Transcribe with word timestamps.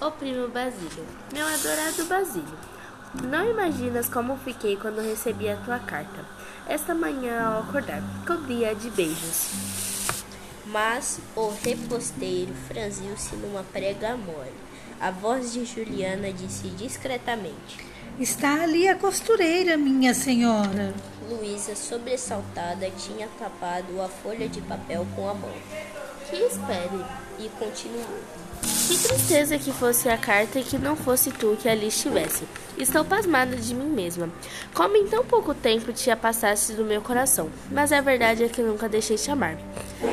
O 0.00 0.12
primo 0.12 0.46
Basílio. 0.46 1.04
Meu 1.32 1.44
adorado 1.44 2.04
Basílio. 2.04 2.58
Não 3.24 3.50
imaginas 3.50 4.08
como 4.08 4.36
fiquei 4.36 4.76
quando 4.76 5.00
recebi 5.00 5.48
a 5.48 5.56
tua 5.56 5.80
carta. 5.80 6.24
Esta 6.68 6.94
manhã, 6.94 7.42
ao 7.42 7.62
acordar, 7.62 8.00
cobria 8.24 8.76
de 8.76 8.90
beijos. 8.90 9.50
Mas 10.66 11.18
o 11.34 11.48
reposteiro 11.64 12.54
franziu-se 12.68 13.34
numa 13.36 13.64
prega 13.64 14.16
mole. 14.16 14.52
A 15.00 15.10
voz 15.10 15.52
de 15.52 15.64
Juliana 15.64 16.32
disse 16.32 16.68
discretamente: 16.68 17.84
Está 18.20 18.62
ali 18.62 18.86
a 18.86 18.94
costureira, 18.94 19.76
minha 19.76 20.14
senhora. 20.14 20.94
Luísa, 21.28 21.74
sobressaltada, 21.74 22.88
tinha 22.90 23.28
tapado 23.36 24.00
a 24.00 24.08
folha 24.08 24.48
de 24.48 24.60
papel 24.60 25.04
com 25.16 25.28
a 25.28 25.34
mão. 25.34 25.54
Que 26.28 26.36
espere. 26.36 27.04
E 27.38 27.48
continuou. 27.58 28.04
Que 28.60 28.98
tristeza 28.98 29.58
que 29.58 29.72
fosse 29.72 30.08
a 30.08 30.18
carta 30.18 30.58
e 30.58 30.64
que 30.64 30.76
não 30.76 30.96
fosse 30.96 31.30
tu 31.30 31.56
que 31.60 31.68
ali 31.68 31.88
estivesse. 31.88 32.44
Estou 32.76 33.04
pasmada 33.04 33.56
de 33.56 33.74
mim 33.74 33.88
mesma. 33.88 34.28
Como 34.74 34.96
em 34.96 35.06
tão 35.06 35.24
pouco 35.24 35.54
tempo 35.54 35.92
te 35.92 36.10
apassaste 36.10 36.72
do 36.72 36.84
meu 36.84 37.00
coração. 37.00 37.50
Mas 37.70 37.92
a 37.92 38.00
verdade 38.00 38.44
é 38.44 38.48
que 38.48 38.60
nunca 38.60 38.88
deixei 38.88 39.16
te 39.16 39.30
amar. 39.30 39.56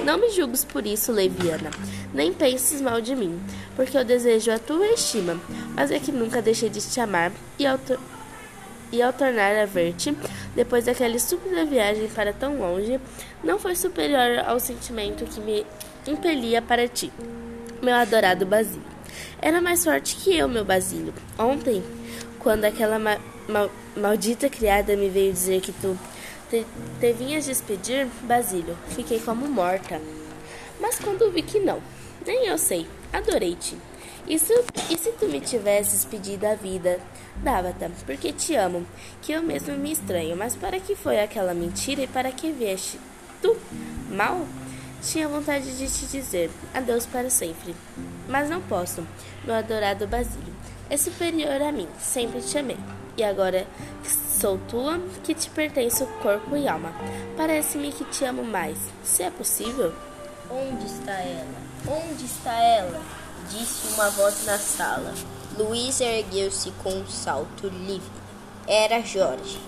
Não 0.06 0.18
me 0.18 0.30
julgues 0.30 0.64
por 0.64 0.86
isso, 0.86 1.12
Leviana. 1.12 1.70
Nem 2.14 2.34
penses 2.34 2.80
mal 2.80 3.02
de 3.02 3.16
mim, 3.16 3.40
porque 3.76 3.98
eu 3.98 4.06
desejo 4.06 4.52
a 4.52 4.60
tua 4.60 4.88
estima. 4.88 5.40
Mas 5.76 5.92
é 5.92 6.00
que 6.00 6.12
nunca 6.12 6.42
deixei 6.42 6.70
de 6.70 6.82
te 6.82 7.00
amar 7.00 7.32
e 7.60 7.66
ao, 7.66 7.80
e 8.92 9.02
ao 9.02 9.14
tornar 9.14 9.56
a 9.56 9.66
ver-te, 9.66 10.16
depois 10.56 10.86
daquela 10.86 11.16
estúpida 11.16 11.66
viagem 11.66 12.08
para 12.10 12.34
tão 12.34 12.58
longe, 12.58 13.00
não 13.44 13.60
foi 13.60 13.76
superior 13.76 14.40
ao 14.46 14.60
sentimento 14.60 15.26
que 15.26 15.40
me 15.40 15.66
impelia 16.08 16.62
para 16.62 16.88
ti 16.88 17.12
meu 17.86 17.96
adorado 17.96 18.46
Basílio. 18.46 18.82
Era 19.40 19.62
mais 19.62 19.84
forte 19.84 20.16
que 20.16 20.36
eu, 20.36 20.48
meu 20.48 20.66
Basílio. 20.66 21.14
Ontem, 21.38 21.84
quando 22.40 22.66
aquela 22.66 22.98
ma 22.98 23.18
ma 23.48 23.70
maldita 23.96 24.50
criada 24.50 24.98
me 24.98 25.08
veio 25.08 25.32
dizer 25.32 25.62
que 25.62 25.72
tu 25.72 25.98
te, 26.50 26.66
te 27.00 27.14
vinhas 27.14 27.46
despedir, 27.46 28.08
Basílio, 28.24 28.76
fiquei 28.90 29.20
como 29.20 29.48
morta. 29.48 30.02
Mas 30.80 30.98
quando 30.98 31.32
vi 31.32 31.44
que 31.44 31.60
não, 31.60 31.80
nem 32.26 32.48
eu 32.48 32.58
sei, 32.58 32.88
adorei-te. 33.14 33.78
Isso, 34.28 34.54
e 34.90 34.98
se 34.98 35.12
tu 35.14 35.28
me 35.28 35.40
tivesses 35.40 36.04
pedido 36.04 36.46
a 36.46 36.56
vida, 36.56 37.00
dava-te, 37.44 37.88
porque 38.06 38.34
te 38.34 38.56
amo, 38.56 38.86
que 39.22 39.32
eu 39.32 39.44
mesmo 39.44 39.78
me 39.78 39.92
estranho. 39.92 40.36
Mas 40.36 40.56
para 40.56 40.80
que 40.80 40.96
foi 40.96 41.20
aquela 41.20 41.54
mentira 41.54 42.02
e 42.02 42.08
para 42.08 42.32
que 42.32 42.52
vieste? 42.52 43.00
Tu, 43.42 43.56
mal? 44.10 44.46
Tinha 45.04 45.28
vontade 45.28 45.78
de 45.78 45.88
te 45.88 46.08
dizer 46.08 46.50
adeus 46.74 47.06
para 47.06 47.30
sempre, 47.30 47.76
mas 48.28 48.50
não 48.50 48.60
posso, 48.60 49.06
meu 49.44 49.54
adorado 49.54 50.08
Basílio. 50.08 50.56
É 50.90 50.98
superior 50.98 51.62
a 51.62 51.72
mim, 51.72 51.88
sempre 52.00 52.42
te 52.42 52.58
amei. 52.58 52.78
E 53.16 53.24
agora 53.24 53.68
sou 54.40 54.58
tua, 54.68 55.00
que 55.24 55.36
te 55.36 55.50
pertence 55.52 56.04
o 56.04 56.08
corpo 56.22 56.58
e 56.58 56.68
alma. 56.68 56.92
Parece-me 57.38 57.92
que 57.92 58.04
te 58.06 58.26
amo 58.26 58.44
mais. 58.44 58.78
Se 59.04 59.24
é 59.24 59.30
possível? 59.30 59.94
Onde 60.50 60.86
está 60.86 61.14
ela? 61.14 61.46
Onde 61.88 62.26
está 62.26 62.54
ela? 62.54 63.25
Disse 63.50 63.94
uma 63.94 64.10
voz 64.10 64.46
na 64.46 64.58
sala. 64.58 65.14
Luísa 65.58 66.04
ergueu-se 66.04 66.72
com 66.84 66.90
um 66.90 67.08
salto 67.08 67.68
livre. 67.68 68.12
Era 68.68 69.02
Jorge. 69.02 69.60